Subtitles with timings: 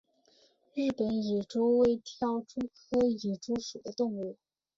[0.73, 4.35] 日本蚁蛛为跳蛛科蚁蛛属的动物。